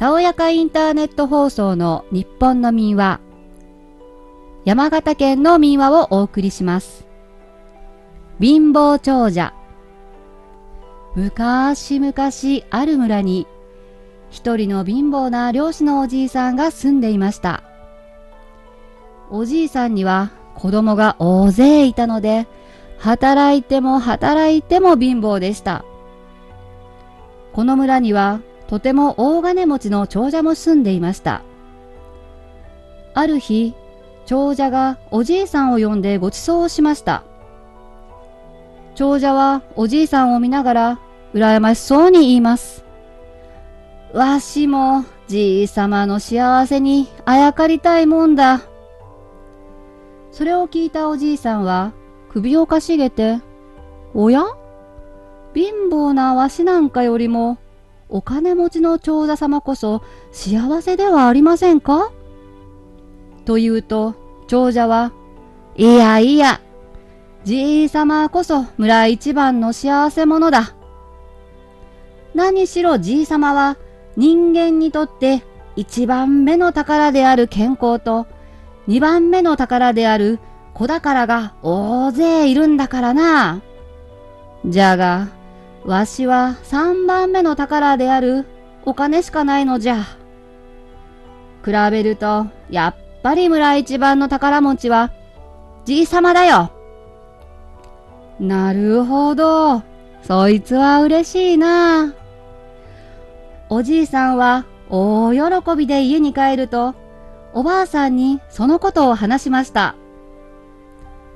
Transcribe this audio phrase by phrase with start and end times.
[0.00, 3.20] たおやかインターネット放送の日本の民話
[4.64, 7.06] 山形県の民話をお送りします。
[8.40, 9.52] 貧乏長者
[11.14, 12.14] 昔々
[12.70, 13.46] ある村に
[14.30, 17.62] 一人の貧乏な漁師のおじいさんが住んでいました。
[19.30, 22.46] おじいさんには子供が大勢いたので
[22.96, 25.84] 働いても働いても貧乏でした。
[27.52, 31.42] この村にはとても大金持ちの長者も住んでいました。
[33.14, 33.74] ある日
[34.26, 37.24] 長者がおじいさんを呼んでご馳走をしました。
[38.94, 41.00] 長者はおじいさんを見ながら
[41.34, 42.84] 羨ましそうに言います。
[44.14, 48.62] わしもじいさまの幸せにあやかりたいもんだ。
[50.30, 51.92] それを聞いたおじいさんは
[52.28, 53.40] 首をかしげて
[54.14, 54.44] おや？
[55.56, 57.58] 貧乏なわしなんかよりも
[58.10, 62.10] お金持ちの長者様こそ幸せではありませんか？
[63.44, 64.14] と言うと、
[64.48, 65.12] 長者は、
[65.76, 66.60] いやいや、
[67.44, 70.74] じいさまこそ村一番の幸せ者だ。
[72.34, 73.76] 何しろじいさまは
[74.16, 75.42] 人間にとって
[75.76, 78.26] 一番目の宝である健康と
[78.86, 80.38] 二番目の宝である
[80.74, 83.62] 子宝が大勢いるんだからな。
[84.66, 85.28] じゃが、
[85.84, 88.46] わしは三番目の宝である
[88.84, 90.04] お金しかないのじゃ。
[91.64, 95.10] 比べると、やっぱり村一番の宝持ちは、
[95.84, 96.70] じいさまだよ。
[98.38, 99.82] なるほど。
[100.22, 102.14] そいつは嬉しいな。
[103.68, 106.94] おじいさんは大喜びで家に帰ると、
[107.52, 109.94] おばあさんにそのことを話しました。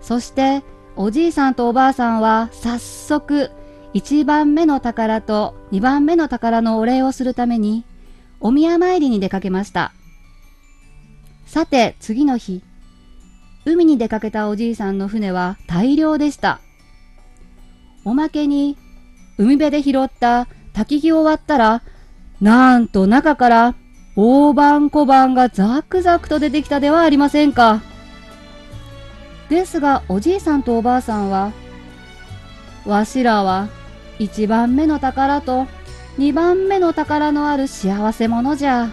[0.00, 0.62] そして、
[0.96, 3.50] おじいさんとおばあさんは早速、
[3.94, 7.84] 1番目の宝と2番目の宝のお礼をするために、
[8.40, 9.92] お宮参りに出かけました。
[11.46, 12.62] さて、次の日、
[13.64, 16.60] 海に出かけたおじいさんの船は大量でした。
[18.04, 18.77] おまけに、
[19.38, 21.83] 海辺で拾った焚き木を割ったら、
[22.40, 23.74] なんと中から
[24.16, 27.80] 大判小判がザクザクと出てきたではありませんか。
[29.48, 31.52] ですが、おじいさんとおばあさんは、
[32.84, 33.68] わしらは
[34.19, 35.67] 1番目の宝と
[36.19, 38.91] 2番目の宝のある幸せ者じゃ。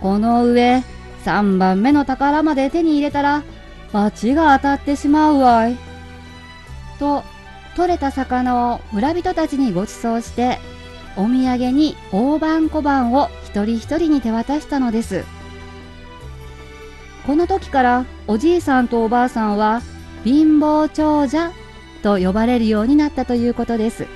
[0.00, 0.82] この上、
[1.24, 3.42] 3番目の宝まで手に入れたら、
[3.92, 5.76] 罰が当たってしまうわい。
[6.98, 7.24] と、
[7.76, 10.58] 取れた魚を村人たちにご馳走して、
[11.16, 15.24] お土産に大判小判を一人一人に手渡したのです。
[17.26, 19.82] この時からおじいさんとおばあさんは
[20.24, 21.52] 貧乏長者
[22.02, 24.06] と呼ばれるようになったということです。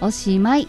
[0.00, 0.68] おしまい。